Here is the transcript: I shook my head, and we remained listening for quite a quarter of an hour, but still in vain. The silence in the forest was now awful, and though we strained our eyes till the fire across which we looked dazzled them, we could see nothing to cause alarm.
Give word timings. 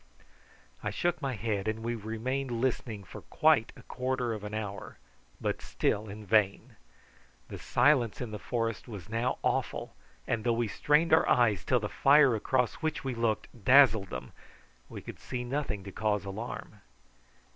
I 0.81 0.89
shook 0.89 1.21
my 1.21 1.35
head, 1.35 1.67
and 1.67 1.83
we 1.83 1.93
remained 1.93 2.49
listening 2.59 3.03
for 3.03 3.21
quite 3.21 3.71
a 3.75 3.83
quarter 3.83 4.33
of 4.33 4.43
an 4.43 4.55
hour, 4.55 4.97
but 5.39 5.61
still 5.61 6.09
in 6.09 6.25
vain. 6.25 6.75
The 7.49 7.59
silence 7.59 8.19
in 8.19 8.31
the 8.31 8.39
forest 8.39 8.87
was 8.87 9.09
now 9.09 9.37
awful, 9.43 9.95
and 10.25 10.43
though 10.43 10.53
we 10.53 10.67
strained 10.67 11.13
our 11.13 11.29
eyes 11.29 11.63
till 11.63 11.79
the 11.79 11.87
fire 11.87 12.35
across 12.35 12.73
which 12.81 13.03
we 13.03 13.13
looked 13.13 13.47
dazzled 13.63 14.09
them, 14.09 14.31
we 14.89 15.03
could 15.03 15.19
see 15.19 15.43
nothing 15.43 15.83
to 15.83 15.91
cause 15.91 16.25
alarm. 16.25 16.81